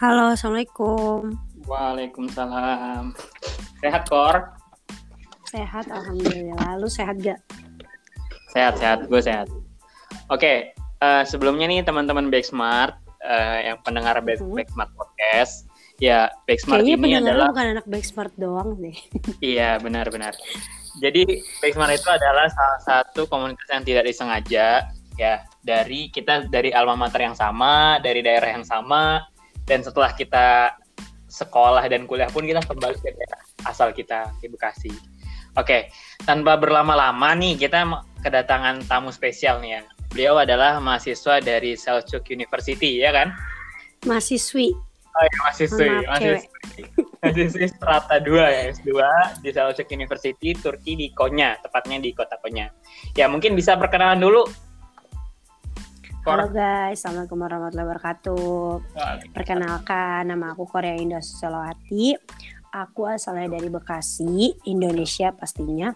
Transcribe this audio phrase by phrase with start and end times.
[0.00, 1.36] Halo, Assalamualaikum.
[1.68, 3.12] Waalaikumsalam.
[3.84, 4.56] Sehat, Kor?
[5.44, 6.80] Sehat, Alhamdulillah.
[6.80, 7.36] Lu sehat gak?
[8.48, 9.12] Sehat, sehat.
[9.12, 9.52] Gue sehat.
[10.32, 10.72] Oke,
[11.04, 12.96] uh, sebelumnya nih teman-teman Backsmart,
[13.28, 14.56] uh, yang pendengar Back, hmm.
[14.56, 15.68] Backsmart Podcast,
[16.00, 17.52] ya Backsmart Kayaknya ini adalah...
[17.52, 18.96] bukan anak Backsmart doang deh.
[19.52, 20.32] iya, benar-benar.
[20.96, 24.88] Jadi Backsmart itu adalah salah satu komunitas yang tidak disengaja
[25.20, 29.28] ya dari kita dari alma mater yang sama, dari daerah yang sama,
[29.70, 30.74] dan setelah kita
[31.30, 34.90] sekolah dan kuliah pun kita kembali ke daerah asal kita di Bekasi.
[35.54, 35.94] Oke,
[36.26, 37.86] tanpa berlama-lama nih kita
[38.26, 39.80] kedatangan tamu spesial nih ya.
[40.10, 43.30] Beliau adalah mahasiswa dari Selçuk University ya kan?
[44.10, 44.74] Mahasiswi.
[45.10, 46.82] Oh iya, mahasiswi, mahasiswi.
[47.22, 48.90] Mahasiswi strata 2 ya, S2
[49.38, 52.74] di Selçuk University, Turki di Konya, tepatnya di kota Konya.
[53.14, 54.50] Ya mungkin bisa perkenalan dulu
[56.20, 58.52] Halo guys, Assalamualaikum warahmatullahi wabarakatuh.
[59.32, 62.12] Perkenalkan, nama aku Korea Indah Susolowati.
[62.76, 65.88] Aku asalnya dari Bekasi, Indonesia pastinya.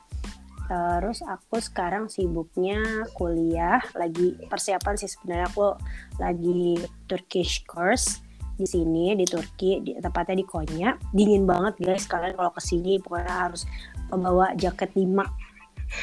[0.64, 5.76] Terus aku sekarang sibuknya kuliah, lagi persiapan sih sebenarnya aku
[6.16, 8.24] lagi Turkish course
[8.56, 10.96] di sini di Turki, di, tepatnya di Konya.
[11.12, 13.68] Dingin banget guys, kalian kalau ke sini pokoknya harus
[14.08, 15.04] membawa jaket 5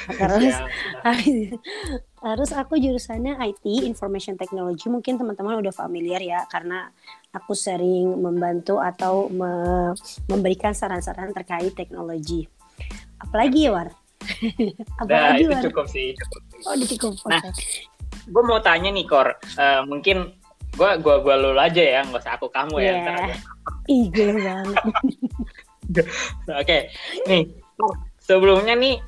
[0.07, 0.55] terus
[2.21, 4.88] terus aku jurusannya IT Information Technology.
[4.88, 6.89] Mungkin teman-teman udah familiar ya karena
[7.33, 9.91] aku sering membantu atau me
[10.29, 12.45] memberikan saran-saran terkait teknologi.
[13.17, 13.89] Apalagi ya War?
[15.01, 17.13] Apalagi nah, itu cukup sih cukup oh cukup.
[17.25, 17.41] Nah
[18.29, 19.33] gue mau tanya nih Kor.
[19.57, 20.38] Uh, mungkin
[20.71, 22.95] gue gua gua lu aja ya nggak usah aku kamu yeah.
[22.95, 23.35] ya iya.
[23.91, 24.77] Ih, banget.
[25.91, 26.07] Oke
[26.47, 26.81] okay.
[27.27, 27.43] nih
[28.23, 29.03] sebelumnya nih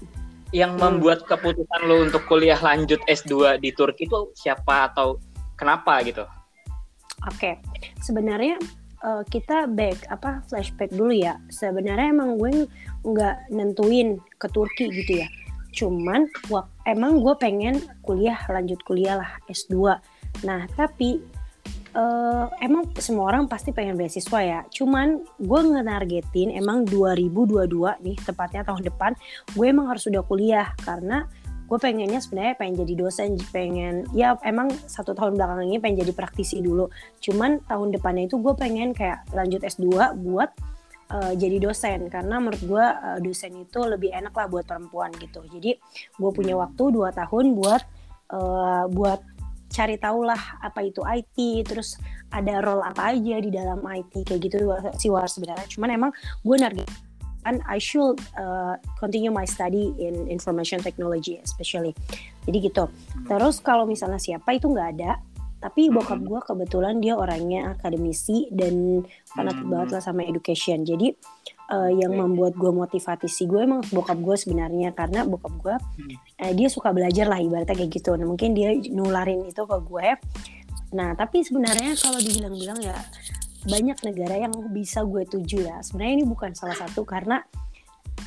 [0.53, 5.17] yang membuat keputusan lo untuk kuliah lanjut S2 di Turki itu siapa atau
[5.57, 6.23] kenapa gitu?
[7.25, 7.93] Oke, okay.
[8.05, 8.61] sebenarnya
[9.01, 11.41] uh, kita back apa flashback dulu ya.
[11.49, 12.69] Sebenarnya emang gue
[13.01, 15.27] nggak nentuin ke Turki gitu ya.
[15.73, 19.97] Cuman wak, emang gue pengen kuliah lanjut kuliah lah S2.
[20.45, 21.17] Nah tapi
[21.93, 24.59] uh, emang semua orang pasti pengen beasiswa ya.
[24.69, 29.11] Cuman gue ngenargetin emang 2022 nih tepatnya tahun depan
[29.53, 30.73] gue emang harus sudah kuliah.
[30.81, 31.25] Karena
[31.63, 36.13] gue pengennya sebenarnya pengen jadi dosen pengen ya emang satu tahun belakang ini pengen jadi
[36.13, 36.89] praktisi dulu.
[37.23, 40.49] Cuman tahun depannya itu gue pengen kayak lanjut S2 buat
[41.13, 42.09] uh, jadi dosen.
[42.09, 45.45] Karena menurut gue uh, dosen itu lebih enak lah buat perempuan gitu.
[45.49, 45.77] Jadi
[46.17, 47.81] gue punya waktu dua tahun buat
[48.33, 49.32] uh, buat
[49.73, 51.97] cari tahu lah apa itu IT terus
[52.29, 54.69] ada role apa aja di dalam IT kayak gitu
[55.01, 55.65] sih war sebenarnya.
[55.65, 56.11] Cuman emang
[56.45, 56.89] gue narget
[57.43, 61.91] kan I should uh, continue my study in information technology especially.
[62.47, 62.87] Jadi gitu.
[62.87, 63.27] Hmm.
[63.27, 65.19] terus kalau misalnya siapa itu nggak ada
[65.63, 68.99] tapi bokap gue kebetulan dia orangnya akademisi dan
[69.31, 70.83] fanatik banget lah sama education.
[70.83, 71.15] Jadi
[71.71, 74.91] uh, yang membuat gue motivasi gue emang bokap gue sebenarnya.
[74.91, 75.75] Karena bokap gue
[76.43, 78.11] uh, dia suka belajar lah ibaratnya kayak gitu.
[78.19, 80.07] Nah mungkin dia nularin itu ke gue
[80.93, 82.93] nah tapi sebenarnya kalau dibilang-bilang ya
[83.65, 85.79] banyak negara yang bisa gue tuju ya.
[85.79, 87.39] Sebenarnya ini bukan salah satu karena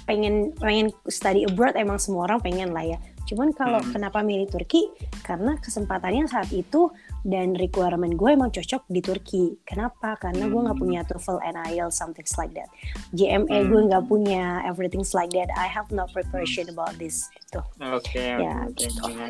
[0.08, 3.92] pengen pengen study abroad emang semua orang pengen lah ya Cuman kalau hmm.
[3.92, 4.86] kenapa milih Turki?
[5.26, 6.94] Karena kesempatannya saat itu
[7.26, 9.58] dan requirement gue emang cocok di Turki.
[9.66, 10.14] Kenapa?
[10.16, 10.52] Karena hmm.
[10.54, 12.70] gue nggak punya TOEFL and IELTS something like that.
[13.12, 13.68] JMA hmm.
[13.68, 15.50] gue nggak punya everything like that.
[15.58, 17.26] I have no preparation about this.
[17.42, 17.58] Gitu.
[17.82, 18.14] Oke.
[18.14, 18.86] Okay, ya, okay.
[18.86, 19.02] gitu.
[19.10, 19.28] Nah,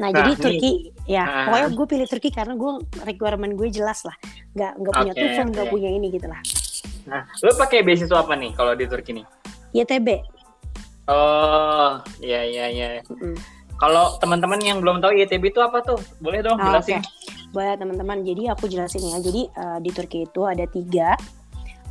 [0.00, 0.72] nah jadi Turki,
[1.04, 2.72] ya uh, pokoknya gue pilih Turki karena gue
[3.04, 4.16] requirement gue jelas lah.
[4.56, 5.74] Nggak nggak punya okay, TOEFL, nggak okay.
[5.76, 6.40] punya ini gitu lah.
[7.04, 9.26] Nah, lo pakai beasiswa apa nih kalau di Turki nih?
[9.76, 10.39] YTB.
[11.10, 12.88] Oh, iya iya iya.
[13.10, 13.34] Mm.
[13.80, 15.98] Kalau teman-teman yang belum tahu ITB itu apa tuh?
[16.22, 17.02] Boleh dong oh, jelasin.
[17.02, 17.50] Okay.
[17.50, 18.22] Boleh teman-teman.
[18.22, 19.18] Jadi aku jelasin ya.
[19.18, 21.18] Jadi uh, di Turki itu ada tiga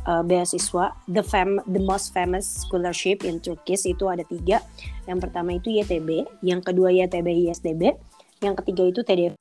[0.08, 0.96] uh, beasiswa.
[1.10, 4.64] The fam the most famous scholarship in Turkey itu ada tiga.
[5.04, 7.92] Yang pertama itu YTB, yang kedua YTB ISDB,
[8.40, 9.34] yang ketiga itu TDF.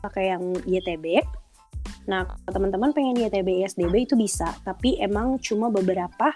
[0.00, 1.20] Pakai yang YTB.
[2.06, 6.34] Nah, teman-teman pengen YTB ISDB itu bisa, tapi emang cuma beberapa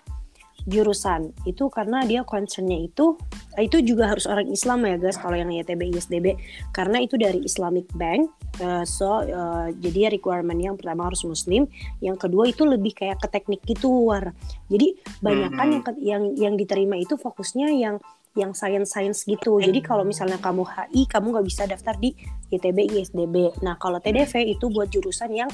[0.67, 1.31] jurusan.
[1.47, 3.15] Itu karena dia concernnya itu
[3.57, 6.37] itu juga harus orang Islam ya guys kalau yang YTB ISDB.
[6.75, 8.29] Karena itu dari Islamic Bank
[8.61, 11.71] uh, so uh, jadi requirement yang pertama harus Muslim
[12.03, 14.35] yang kedua itu lebih kayak ke teknik gitu war.
[14.69, 17.97] Jadi banyak kan yang yang yang diterima itu fokusnya yang
[18.37, 19.57] yang sains-sains gitu.
[19.59, 22.13] Jadi kalau misalnya kamu HI, kamu nggak bisa daftar di
[22.53, 23.57] YTB ISDB.
[23.65, 25.49] Nah kalau TDV itu buat jurusan yang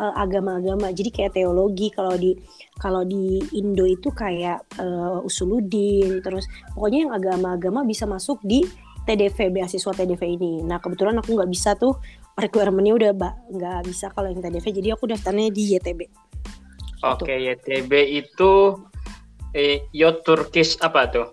[0.00, 0.92] uh, agama-agama.
[0.92, 2.36] Jadi kayak teologi kalau di
[2.76, 6.44] kalau di Indo itu kayak uh, usuluddin terus
[6.76, 8.64] pokoknya yang agama-agama bisa masuk di
[9.06, 10.52] TDV beasiswa TDV ini.
[10.66, 11.96] Nah kebetulan aku nggak bisa tuh
[12.36, 13.10] requirementnya udah
[13.48, 16.00] nggak bisa kalau yang TDV, jadi aku daftarnya di YTB.
[17.06, 18.52] Oke, okay, YTB itu
[19.56, 21.28] eh, Yo Turkish apa tuh?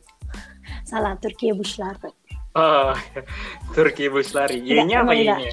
[0.83, 2.11] Salah, Turki Buslari.
[2.53, 2.93] Oh,
[3.75, 4.61] Turki Buslari.
[4.61, 5.51] Y-nya apa Y-nya?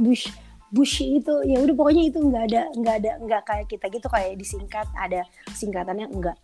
[0.00, 0.41] Bush
[0.72, 4.40] Bush itu ya udah pokoknya itu nggak ada nggak ada nggak kayak kita gitu kayak
[4.40, 5.20] disingkat ada
[5.52, 6.36] singkatannya enggak.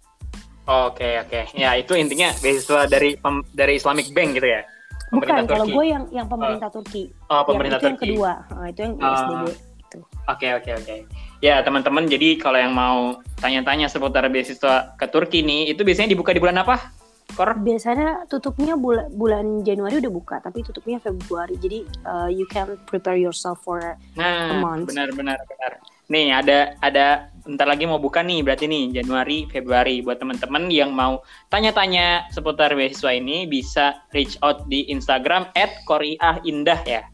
[0.68, 1.44] Oke okay, oke okay.
[1.56, 4.68] ya itu intinya beasiswa dari pem, dari Islamic Bank gitu ya.
[5.08, 6.74] Bukan kalau gue yang yang pemerintah oh.
[6.76, 7.08] Turki.
[7.32, 8.04] Oh pemerintah yang, itu Turki.
[8.04, 9.32] yang kedua oh, itu yang ISDB.
[9.32, 9.52] Uh,
[9.88, 9.98] itu.
[10.28, 10.96] Oke oke oke.
[11.40, 16.36] Ya teman-teman jadi kalau yang mau tanya-tanya seputar beasiswa ke Turki nih itu biasanya dibuka
[16.36, 16.92] di bulan apa?
[17.38, 17.54] Kor?
[17.62, 21.54] Biasanya tutupnya bulan bulan Januari udah buka, tapi tutupnya Februari.
[21.54, 23.78] Jadi uh, you can prepare yourself for
[24.18, 24.90] nah, a month.
[24.90, 25.78] Benar benar benar.
[26.10, 30.90] Nih ada ada bentar lagi mau buka nih berarti nih Januari Februari buat teman-teman yang
[30.90, 35.54] mau tanya-tanya seputar beasiswa ini bisa reach out di Instagram
[35.86, 37.06] @koriahindah ya.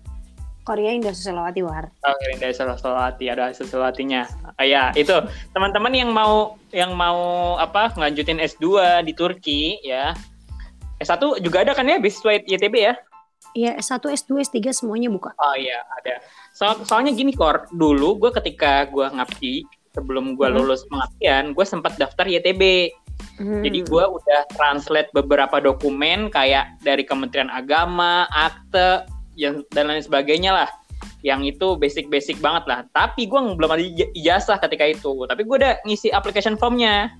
[0.64, 1.93] Korea Indah Susilawati War.
[2.08, 4.25] Oh, Indah Susilawati ada Susilawatinya.
[4.56, 5.12] Ah, ya, itu
[5.52, 10.16] teman-teman yang mau yang mau apa ngelanjutin S2 di Turki ya.
[10.99, 12.96] S1 juga ada kan ya beasiswa YTB ya?
[13.55, 15.31] Iya, S1, S2, S3 semuanya buka.
[15.38, 16.19] Oh iya, ada.
[16.50, 17.70] So, soalnya gini, Kor.
[17.70, 19.62] Dulu gue ketika gue ngabdi,
[19.94, 20.56] sebelum gue hmm.
[20.58, 22.90] lulus pengabdian, gue sempat daftar YTB.
[23.38, 23.62] Hmm.
[23.62, 30.70] Jadi gue udah translate beberapa dokumen kayak dari Kementerian Agama, akte, dan lain sebagainya lah
[31.25, 32.81] yang itu basic-basic banget lah.
[32.92, 33.82] Tapi gue belum ada
[34.12, 35.25] ijazah ketika itu.
[35.25, 37.12] Tapi gue udah ngisi application formnya.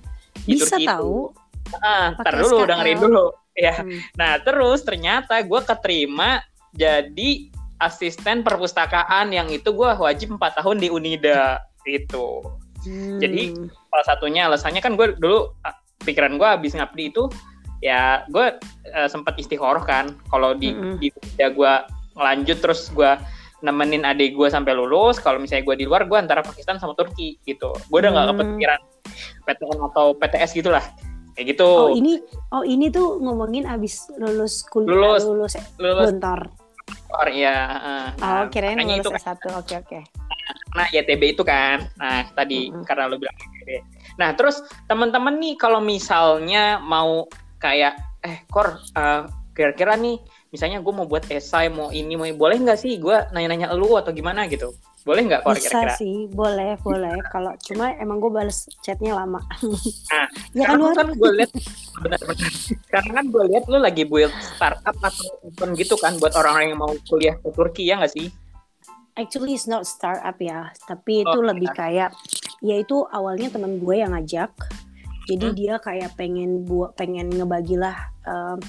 [0.45, 1.33] Bisa tahu.
[1.81, 2.69] Ah, ntar dulu SKL.
[2.69, 3.25] dengerin dulu.
[3.55, 3.71] Ya.
[3.71, 4.03] Hmm.
[4.19, 6.43] Nah terus ternyata gue keterima
[6.75, 7.47] jadi
[7.79, 12.43] asisten perpustakaan yang itu gue wajib empat tahun di Unida itu.
[12.83, 13.15] Hmm.
[13.15, 13.55] Jadi
[13.87, 15.71] salah satunya alasannya kan gue dulu ah,
[16.03, 17.31] pikiran gue habis ngabdi itu
[17.79, 18.59] ya gue
[18.91, 20.99] uh, sempat istikharah kan kalau di -hmm.
[20.99, 21.07] di
[21.39, 21.73] ya gue
[22.15, 23.11] lanjut terus gue
[23.63, 27.39] nemenin adik gue sampai lulus kalau misalnya gue di luar gue antara Pakistan sama Turki
[27.47, 28.39] gitu gue udah nggak hmm.
[28.39, 28.81] kepikiran
[29.47, 30.85] PTN atau PTS gitulah
[31.35, 32.19] kayak gitu oh ini
[32.51, 36.41] oh ini tuh ngomongin abis lulus kuliah lulus lulus, lulus gontor
[37.15, 37.55] Oh iya.
[37.81, 39.87] Uh, oh kirain lulus itu kan, satu oke oke.
[39.87, 40.03] Okay.
[40.75, 42.83] Nah YTB itu kan, nah tadi mm -hmm.
[42.85, 43.69] karena lu bilang YTB.
[44.19, 47.25] Nah terus teman-teman nih kalau misalnya mau
[47.57, 49.25] kayak eh kor uh,
[49.55, 50.19] kira-kira nih
[50.55, 54.15] misalnya gue mau buat esai mau ini mau boleh nggak sih gue nanya-nanya lu atau
[54.15, 54.71] gimana gitu?
[55.03, 55.93] Boleh nggak bisa kira-kira?
[55.99, 57.19] sih boleh boleh.
[57.27, 59.43] Kalau cuma emang gue balas chatnya lama.
[59.43, 61.51] Nah ya kan, kan gue lihat
[61.99, 62.51] benar-benar
[62.95, 66.79] karena kan gue lihat lu lagi build startup atau open gitu kan buat orang-orang yang
[66.79, 68.31] mau kuliah ke Turki ya nggak sih?
[69.19, 72.11] Actually it's not startup ya, tapi itu oh, lebih kayak,
[72.59, 74.51] ya itu awalnya teman gue yang ngajak,
[75.25, 75.55] jadi hmm?
[75.55, 77.95] dia kayak pengen buat pengen ngebagilah
[78.27, 78.59] um,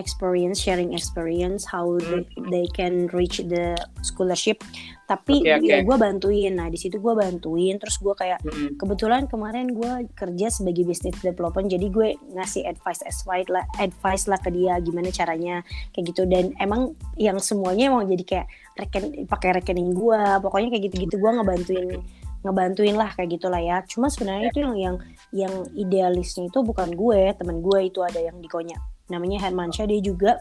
[0.00, 2.48] experience sharing experience how they, hmm.
[2.48, 4.64] they can reach the scholarship.
[5.04, 5.68] Tapi okay, okay.
[5.68, 6.56] ya gue bantuin.
[6.56, 7.76] Nah di situ gue bantuin.
[7.76, 8.80] Terus gue kayak mm-hmm.
[8.80, 14.40] kebetulan kemarin gue kerja sebagai business development jadi gue ngasih advice advice lah advice lah
[14.40, 15.60] ke dia gimana caranya
[15.92, 16.24] kayak gitu.
[16.24, 18.46] Dan emang yang semuanya emang jadi kayak
[18.80, 22.00] reken pakai rekening gue pokoknya kayak gitu-gitu gue ngebantuin
[22.42, 23.84] ngebantuin lah kayak gitulah ya.
[23.84, 24.96] Cuma sebenarnya itu yang yang
[25.36, 28.80] yang idealisnya itu bukan gue teman gue itu ada yang dikonya
[29.12, 30.40] namanya Hermansyah dia juga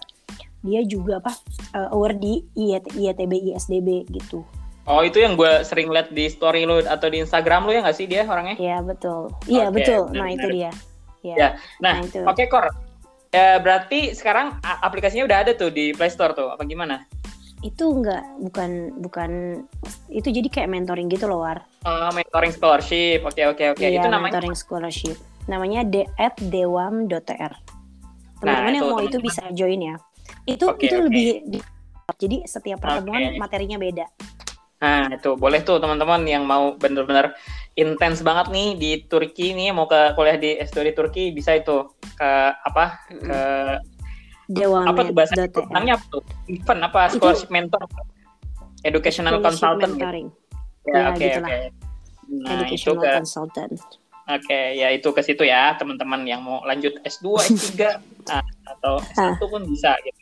[0.61, 1.33] dia juga apa
[1.73, 4.45] uh, award di IET, IETB ISDB gitu.
[4.89, 7.97] Oh itu yang gue sering lihat di story lu atau di Instagram lu ya nggak
[7.97, 8.57] sih dia orangnya?
[8.57, 10.01] Iya betul, iya okay, betul.
[10.13, 10.71] Nah itu dia.
[11.21, 11.49] Ya, ya.
[11.77, 12.65] nah, nah oke okay, Kor.
[13.31, 17.07] Ya, berarti sekarang aplikasinya udah ada tuh di Play Store tuh, apa gimana?
[17.63, 19.63] Itu enggak, bukan bukan
[20.11, 21.63] itu jadi kayak mentoring gitu loh War.
[21.87, 23.23] Oh, mentoring scholarship.
[23.23, 23.79] Oke okay, oke okay, oke.
[23.79, 23.95] Okay.
[23.95, 25.15] Iya, itu namanya mentoring scholarship.
[25.47, 27.53] Namanya de at dewam.tr
[28.41, 29.13] teman-teman nah, yang mau teman -teman.
[29.13, 29.95] itu bisa join ya
[30.49, 31.05] itu okay, itu okay.
[31.05, 31.27] lebih
[32.17, 33.39] jadi setiap pertemuan okay.
[33.39, 34.07] materinya beda
[34.81, 37.37] nah itu boleh tuh teman-teman yang mau bener-bener
[37.77, 41.85] intens banget nih di Turki nih mau ke kuliah di S2 di Turki bisa itu
[42.17, 42.31] ke
[42.65, 43.39] apa ke
[44.49, 47.85] Dewan apa tuh bahasa tentangnya apa tuh event apa scholarship itu, mentor
[48.81, 50.27] educational consultant mentoring.
[50.33, 50.89] gitu.
[50.89, 51.59] ya oke ya, oke okay, okay.
[52.41, 53.73] nah, educational itu ke, consultant
[54.29, 57.73] Oke, okay, ya itu ke situ ya teman-teman yang mau lanjut S2, S3
[58.29, 60.21] nah, atau S1 pun bisa gitu.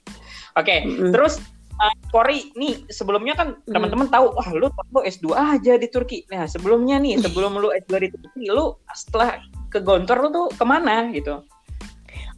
[0.56, 1.12] Oke, okay, mm -hmm.
[1.12, 1.44] terus
[1.79, 3.75] uh, Kori nih sebelumnya kan mm.
[3.75, 6.24] teman-teman tahu wah lu lu S2 aja di Turki.
[6.32, 10.63] Nah, sebelumnya nih sebelum lu S2 di Turki, lu setelah ke Gontor lu tuh ke
[10.63, 11.44] mana gitu?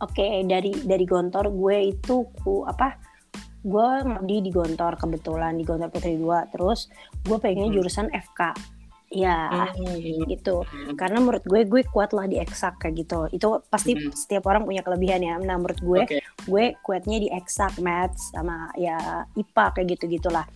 [0.01, 2.97] Oke, okay, dari dari Gontor gue itu ku apa?
[3.61, 6.57] Gue ngabdi di Gontor kebetulan di Gontor Putri 2.
[6.57, 6.89] Terus
[7.21, 7.75] gue pengen hmm.
[7.77, 8.57] jurusan FK
[9.11, 10.23] Ya, Hmm.
[10.23, 10.63] gitu.
[10.63, 10.95] Hmm.
[10.95, 13.27] Karena menurut gue gue kuat lah di eksak kayak gitu.
[13.27, 14.15] Itu pasti Hmm.
[14.15, 15.35] setiap orang punya kelebihan ya.
[15.35, 16.17] Nah, menurut gue Oke.
[16.47, 18.95] gue kuatnya di eksak, maths sama ya
[19.35, 20.47] IPA kayak gitu-gitulah.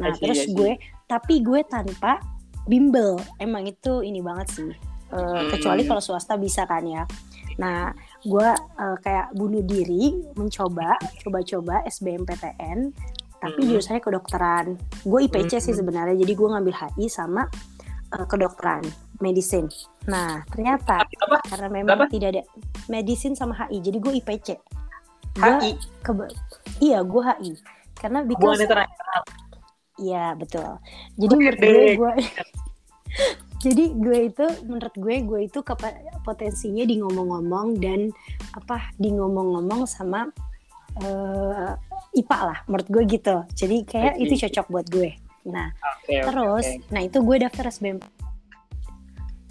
[0.00, 0.56] Nah, see, terus I see.
[0.56, 0.72] gue
[1.04, 2.16] tapi gue tanpa
[2.64, 3.20] bimbel.
[3.36, 4.72] Emang itu ini banget sih.
[5.08, 5.48] Eh, Hmm.
[5.50, 7.04] kecuali kalau swasta bisa kan ya.
[7.56, 12.88] Nah, gue eh, kayak bunuh diri mencoba coba-coba SBMPTN
[13.36, 13.68] tapi Hmm.
[13.68, 14.66] jurusannya kedokteran.
[15.02, 15.80] Gue IPC sih Hmm.
[15.84, 16.16] sebenarnya.
[16.16, 17.44] Jadi gue ngambil HI sama
[18.14, 18.84] eh, kedokteran,
[19.20, 19.68] medicine.
[20.08, 21.44] Nah, ternyata Apa?
[21.44, 22.06] karena memang Apa?
[22.08, 22.42] tidak ada
[22.88, 24.48] medicine sama HI, jadi gue IPC.
[25.38, 25.72] HI.
[26.80, 27.52] iya gue HI.
[27.98, 28.62] Karena because.
[29.98, 30.78] Iya betul.
[31.18, 31.68] Jadi menurut Dek.
[31.68, 32.12] gue, gue
[33.66, 38.14] jadi gue itu menurut gue gue itu kepa- potensinya di ngomong-ngomong dan
[38.54, 40.30] apa di ngomong-ngomong sama
[41.02, 41.74] eh,
[42.14, 43.36] IPA lah menurut gue gitu.
[43.58, 45.10] Jadi kayak itu cocok buat gue.
[45.44, 46.88] Nah oke, terus, oke.
[46.88, 47.98] nah itu gue daftar SBM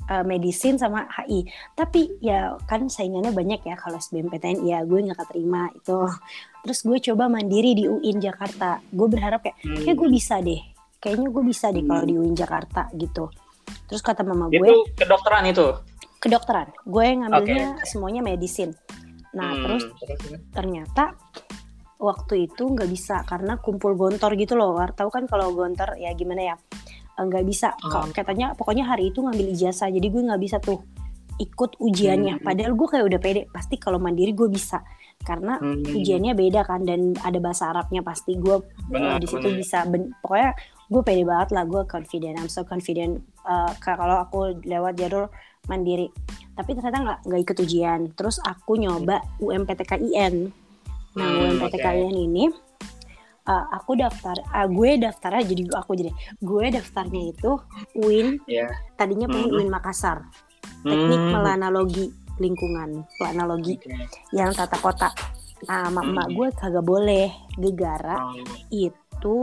[0.08, 1.44] eh, medicine sama HI.
[1.74, 6.00] Tapi ya kan saingannya banyak ya kalau SBMPTN ya gue nggak keterima itu.
[6.62, 8.79] Terus gue coba mandiri di UIN Jakarta.
[8.88, 9.84] Gue berharap kayak Hmm.
[9.84, 10.62] kayak gue bisa deh.
[10.98, 12.10] Kayaknya gue bisa deh kalau Hmm.
[12.10, 13.27] di UIN Jakarta gitu.
[13.86, 15.67] Terus kata mama Itu gue kedokteran itu.
[16.17, 16.72] kedokteran.
[16.84, 18.74] Gue ngambilnya semuanya medicine.
[19.29, 19.84] Nah Hmm, terus
[20.50, 21.13] ternyata
[21.98, 24.74] waktu itu nggak bisa karena kumpul gontor gitu loh.
[24.88, 26.56] Tahu kan kalau gontor ya gimana ya
[27.18, 27.74] Eh, nggak bisa.
[27.82, 28.06] Oh.
[28.08, 29.89] Katanya pokoknya hari itu ngambil ijazah.
[29.89, 30.86] Jadi gue nggak bisa tuh
[31.38, 32.38] ikut ujiannya.
[32.38, 32.46] Hmm.
[32.46, 33.42] Padahal gue kayak udah pede.
[33.50, 34.86] Pasti kalau mandiri gue bisa
[35.18, 35.82] karena Hmm.
[35.82, 39.58] ujiannya beda kan dan ada bahasa Arabnya pasti gue Benar, di situ benar.
[39.58, 40.54] bisa ben- pokoknya
[40.88, 45.25] gue pede banget lah gue confident I'm so confident uh, ka- kalau aku lewat jalur
[45.66, 46.13] mandiri
[46.54, 50.54] tapi ternyata nggak nggak ikut ujian terus aku nyoba UMPTKIN
[51.18, 52.46] nah Hmm, UMPTKIN ini
[53.44, 57.52] uh, aku daftar ah, gue daftarnya jadi aku jadi gue daftarnya itu
[57.96, 58.70] UIN Iya.
[58.96, 59.58] tadinya pengen Hmm.
[59.58, 60.30] UIN Makassar
[60.84, 61.32] teknik Hmm.
[61.34, 62.08] melanalogi
[62.38, 63.90] lingkungan planologi Oke.
[64.32, 65.10] yang tata kota
[65.66, 66.14] nah sama Hmm.
[66.14, 68.38] emak gue kagak boleh gegara Oh,
[68.70, 69.38] itu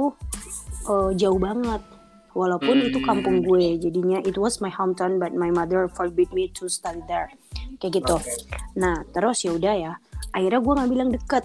[0.86, 1.82] eh, jauh banget
[2.30, 2.86] walaupun Hmm.
[2.86, 7.02] itu kampung gue jadinya it was my hometown but my mother forbid me to study
[7.06, 7.34] there
[7.78, 8.30] kayak gitu Oke.
[8.74, 9.92] nah terus ya udah ya
[10.30, 11.44] akhirnya gue ngambil yang deket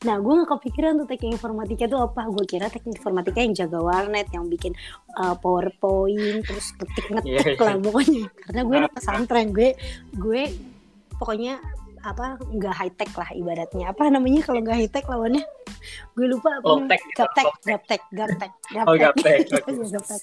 [0.00, 3.78] nah gue nggak kepikiran tuh teknik informatika itu apa gue kira teknik informatika yang jaga
[3.78, 4.70] warnet yang bikin
[5.14, 9.68] uh, powerpoint terus ngetik ngetik Iya, lah pokoknya karena gue anak pesantren gue
[10.14, 10.42] gue
[11.16, 11.58] pokoknya
[11.98, 15.42] apa nggak high tech lah ibaratnya apa namanya kalau nggak high tech lawannya
[16.14, 17.66] gue lupa apa gitu, gaptek low tech.
[17.66, 18.52] gaptek gaptek
[18.86, 19.38] Oh, gaptek.
[19.50, 20.22] Iya, gaptek.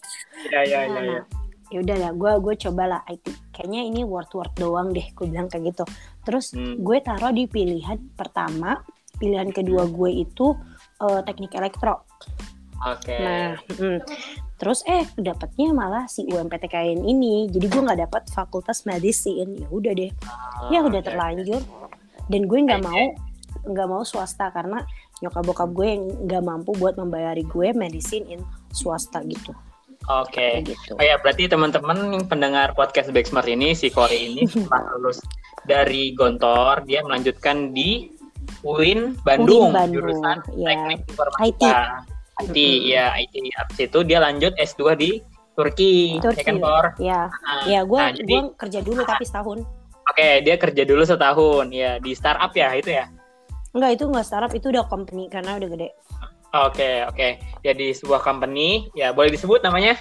[0.51, 1.19] Ya, ya, ya, Nah, ya.
[1.19, 1.23] nah,
[1.67, 5.25] ya udah lah gue gue coba lah IT kayaknya ini word word doang deh gue
[5.25, 5.83] bilang kayak gitu
[6.21, 6.77] terus Hmm.
[6.79, 8.79] gue taruh di pilihan pertama
[9.17, 10.55] pilihan kedua gue itu
[11.01, 12.03] eh, teknik elektro.
[12.85, 13.15] Oke.
[13.17, 14.03] nah mm.
[14.59, 17.47] terus eh dapatnya malah si UMPTKN ini.
[17.49, 20.11] Jadi gue nggak dapat fakultas medicine ya udah deh.
[20.69, 21.07] Ya udah Oke.
[21.07, 21.61] terlanjur.
[22.27, 23.05] Dan gue nggak mau
[23.65, 24.83] nggak mau swasta karena
[25.23, 28.41] nyokap bokap gue yang nggak mampu buat membayari gue medicine in
[28.75, 29.55] swasta gitu.
[30.05, 30.37] Oke.
[30.37, 30.93] kayak gitu.
[30.93, 35.17] Oh ya, berarti teman-teman pendengar podcast Backsmart ini, si Kori ini setelah lulus
[35.65, 38.13] dari Gontor, dia melanjutkan di
[38.65, 40.67] UIN Bandung, UIN Bandung, jurusan ya.
[40.73, 41.73] Teknik Informatika.
[42.35, 43.35] IT, ya IT.
[43.55, 45.23] Habis itu dia lanjut S2 di
[45.55, 46.43] Turki, Turki.
[46.43, 49.63] ya kan Nah, ya gue nah, jadi- kerja dulu tapi setahun
[50.05, 53.07] Oke, dia kerja dulu setahun ya di startup ya itu ya.
[53.71, 55.89] Enggak itu enggak startup itu udah company karena udah gede
[56.55, 57.29] Oke, oke.
[57.67, 59.99] Ya di sebuah company, ya boleh disebut namanya?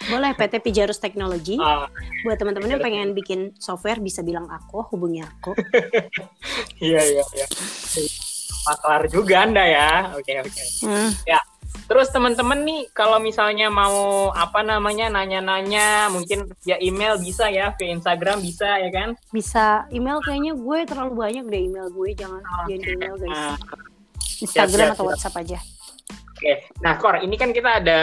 [0.00, 1.84] Boleh PT Pijarus Technology Ah,
[2.22, 5.52] buat teman-teman yang pengen bikin software bisa bilang aku hubungi aku
[6.80, 7.46] iya, iya, iya.
[8.60, 9.90] Maklar juga Anda ya.
[10.14, 10.62] Oke, oke.
[10.84, 11.10] Hmm,
[11.90, 17.90] Terus teman-teman nih kalau misalnya mau apa namanya nanya-nanya mungkin via email bisa ya, via
[17.90, 19.08] Instagram bisa ya kan?
[19.34, 22.38] bisa email kayaknya gue terlalu banyak deh email gue jangan
[22.70, 23.56] jangan ke email guys Nah,
[24.38, 25.10] Instagram siap, atau siap.
[25.10, 25.58] WhatsApp aja
[26.30, 26.52] Oke.
[26.78, 27.98] Nah, Kor, ini kan kita ada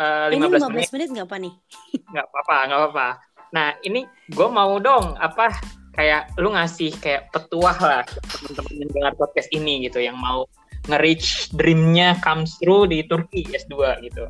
[0.00, 1.54] eh eh, ini 15 15 menit, menit nggak apa nih
[2.12, 3.08] nggak apa-apa, nggak apa-apa.
[3.50, 5.50] Nah, ini gue mau dong apa
[5.92, 10.46] kayak lu ngasih kayak petuah lah teman-teman yang dengar podcast ini gitu yang mau
[10.86, 14.24] nge-reach dream-nya comes true di Turki S2 gitu.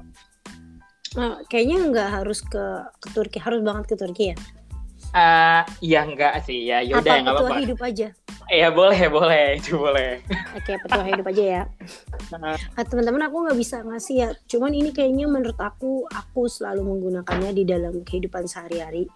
[1.12, 2.64] Nah, kayaknya nggak harus ke
[2.96, 4.38] ke Turki harus banget ke Turki ya
[5.10, 7.62] Eh, ya enggak sih ya, yaudah apa nggak petua apa-apa.
[7.62, 8.08] hidup aja
[8.46, 10.22] Ya boleh, boleh, itu boleh.
[10.54, 11.62] oke petua hidup aja ya
[12.38, 14.28] Nah, teman-teman aku nggak bisa ngasih ya.
[14.46, 19.10] Cuman ini kayaknya menurut aku aku selalu menggunakannya di dalam kehidupan sehari-hari.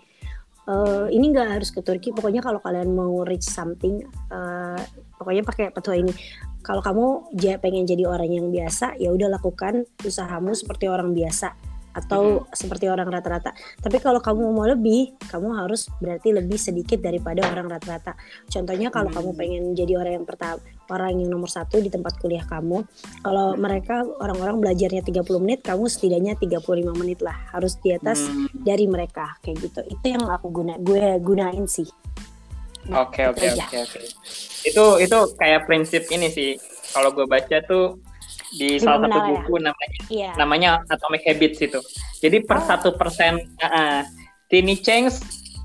[0.65, 2.11] Eh, ini nggak harus ke Turki.
[2.11, 4.03] Pokoknya kalau kalian mau reach something
[4.33, 4.81] eh,
[5.21, 6.11] pokoknya pakai petua ini.
[6.65, 12.43] Kalau kamu pengen jadi orang yang biasa ya udah lakukan usahamu seperti orang biasa atau
[12.43, 12.51] hmm.
[12.51, 13.55] seperti orang rata-rata.
[13.79, 18.19] Tapi kalau kamu mau lebih, kamu harus berarti lebih sedikit daripada orang rata-rata.
[18.51, 19.17] Contohnya kalau hmm.
[19.17, 20.59] kamu pengen jadi orang yang pertama,
[20.91, 22.83] orang yang nomor satu di tempat kuliah kamu,
[23.23, 28.67] kalau mereka orang-orang belajarnya 30 menit, kamu setidaknya 35 menit lah, harus di atas hmm.
[28.67, 29.81] dari mereka kayak gitu.
[29.87, 31.87] Itu yang aku guna, gue gunain sih.
[32.85, 34.01] Nah, oke oke oke oke.
[34.69, 36.61] Itu itu kayak prinsip ini sih.
[36.93, 37.97] Kalau gue baca tuh
[38.55, 39.27] di salah satu ya?
[39.35, 39.63] buku ya?
[39.67, 40.35] namanya yeah.
[40.39, 41.81] namanya Atomic Habits itu.
[42.23, 42.65] Jadi per oh.
[42.65, 44.03] satu persen uh,
[44.49, 45.19] tiny change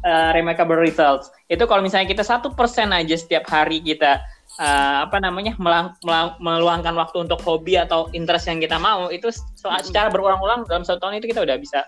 [0.03, 1.29] uh, remarkable results.
[1.50, 4.22] Itu kalau misalnya kita satu persen aja setiap hari kita
[4.60, 9.29] uh, apa namanya melang, melang, meluangkan waktu untuk hobi atau interest yang kita mau itu
[9.55, 11.86] secara berulang-ulang dalam satu tahun itu kita udah bisa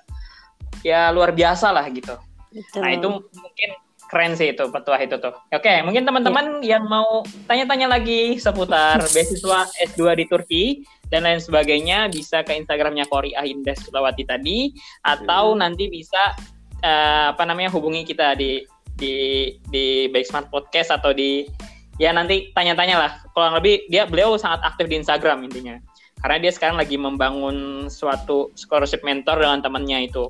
[0.85, 2.15] ya luar biasa lah gitu.
[2.51, 2.81] Betul.
[2.83, 3.69] Nah itu mungkin
[4.11, 5.31] keren sih itu petua itu tuh.
[5.55, 6.75] Oke, mungkin teman-teman yeah.
[6.75, 10.63] yang mau tanya-tanya lagi seputar beasiswa S2 di Turki
[11.07, 14.75] dan lain sebagainya bisa ke Instagramnya Kori Ahindes Sulawati tadi
[15.07, 15.59] atau hmm.
[15.63, 16.35] nanti bisa
[16.83, 18.67] uh, apa namanya hubungi kita di
[18.99, 21.47] di di Baik Smart Podcast atau di
[21.95, 23.11] ya nanti tanya-tanya lah.
[23.31, 25.79] Kurang lebih dia beliau sangat aktif di Instagram intinya.
[26.19, 30.29] Karena dia sekarang lagi membangun suatu scholarship mentor dengan temannya itu.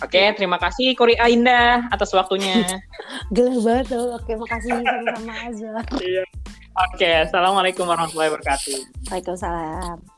[0.00, 2.64] Oke, okay, terima kasih Kori Ainda atas waktunya.
[3.34, 4.16] Gila banget tuh.
[4.16, 5.72] Oke, makasih sama-sama Azza.
[6.00, 6.24] Iya.
[6.72, 8.78] Oke, okay, assalamualaikum warahmatullahi wabarakatuh.
[9.12, 10.11] Waalaikumsalam.